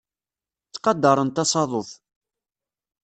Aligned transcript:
Ttqadarent 0.73 1.41
asaḍuf. 1.43 1.89